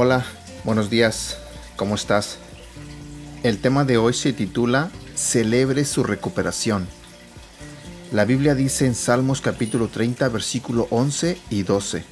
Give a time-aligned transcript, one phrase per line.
[0.00, 0.24] Hola,
[0.62, 1.38] buenos días,
[1.74, 2.38] ¿cómo estás?
[3.42, 6.86] El tema de hoy se titula Celebre su recuperación.
[8.12, 12.04] La Biblia dice en Salmos capítulo 30 versículo 11 y 12,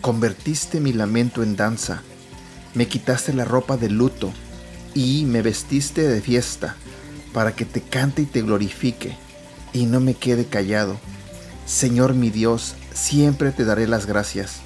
[0.00, 2.00] Convertiste mi lamento en danza,
[2.72, 4.32] me quitaste la ropa de luto
[4.94, 6.76] y me vestiste de fiesta,
[7.34, 9.14] para que te cante y te glorifique,
[9.74, 10.98] y no me quede callado.
[11.66, 14.62] Señor mi Dios, siempre te daré las gracias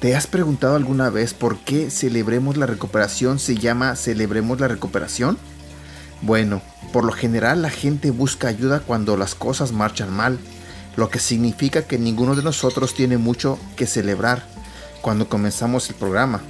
[0.00, 5.36] ¿Te has preguntado alguna vez por qué Celebremos la Recuperación se llama Celebremos la Recuperación?
[6.22, 10.38] Bueno, por lo general la gente busca ayuda cuando las cosas marchan mal,
[10.96, 14.42] lo que significa que ninguno de nosotros tiene mucho que celebrar
[15.02, 16.40] cuando comenzamos el programa.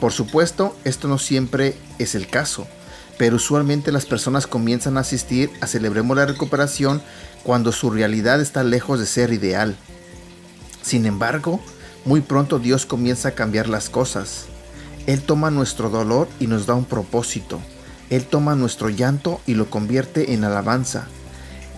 [0.00, 2.66] Por supuesto, esto no siempre es el caso,
[3.16, 7.00] pero usualmente las personas comienzan a asistir a Celebremos la Recuperación
[7.44, 9.76] cuando su realidad está lejos de ser ideal.
[10.82, 11.60] Sin embargo,
[12.08, 14.46] muy pronto Dios comienza a cambiar las cosas.
[15.06, 17.60] Él toma nuestro dolor y nos da un propósito.
[18.08, 21.06] Él toma nuestro llanto y lo convierte en alabanza.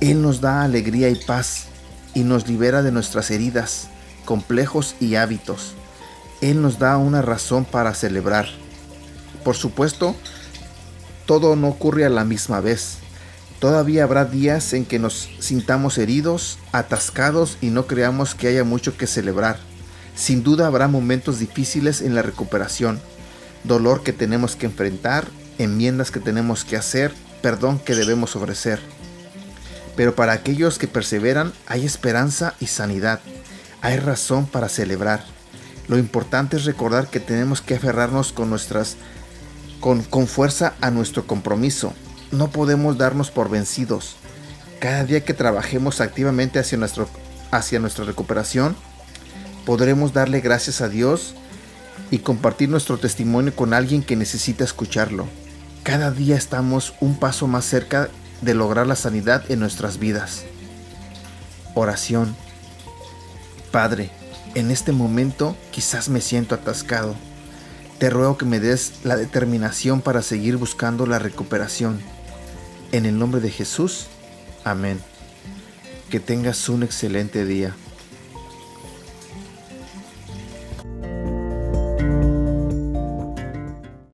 [0.01, 1.65] Él nos da alegría y paz
[2.15, 3.89] y nos libera de nuestras heridas,
[4.25, 5.75] complejos y hábitos.
[6.41, 8.47] Él nos da una razón para celebrar.
[9.43, 10.15] Por supuesto,
[11.27, 12.99] todo no ocurre a la misma vez.
[13.59, 18.97] Todavía habrá días en que nos sintamos heridos, atascados y no creamos que haya mucho
[18.97, 19.70] que celebrar.
[20.21, 23.01] Sin duda habrá momentos difíciles en la recuperación,
[23.65, 28.81] dolor que tenemos que enfrentar, enmiendas que tenemos que hacer, perdón que debemos ofrecer.
[29.97, 33.21] Pero para aquellos que perseveran hay esperanza y sanidad.
[33.81, 35.25] Hay razón para celebrar.
[35.89, 38.99] Lo importante es recordar que tenemos que aferrarnos con nuestras
[39.81, 41.95] con, con fuerza a nuestro compromiso.
[42.31, 44.17] No podemos darnos por vencidos.
[44.81, 47.09] Cada día que trabajemos activamente hacia, nuestro,
[47.51, 48.77] hacia nuestra recuperación,
[49.71, 51.37] podremos darle gracias a Dios
[52.11, 55.29] y compartir nuestro testimonio con alguien que necesita escucharlo.
[55.85, 58.09] Cada día estamos un paso más cerca
[58.43, 60.43] de lograr la sanidad en nuestras vidas.
[61.77, 62.35] Oración.
[63.71, 64.11] Padre,
[64.57, 67.15] en este momento quizás me siento atascado.
[68.01, 72.01] Te ruego que me des la determinación para seguir buscando la recuperación.
[72.91, 74.09] En el nombre de Jesús.
[74.65, 75.01] Amén.
[76.11, 77.77] Que tengas un excelente día.